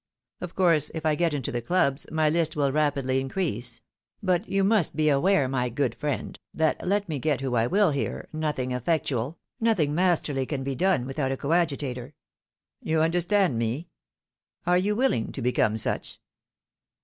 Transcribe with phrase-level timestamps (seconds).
[0.39, 3.81] Of course, if I get into the clubs, my list will rapidly increase;
[4.23, 7.93] but you must be aware, my good friend, that let me get who I win
[7.93, 12.15] here, nothing effectual, nothing masterly, can be done without a coadjutor.
[12.81, 13.89] You understand me?
[14.65, 16.19] Are you willing to become such?"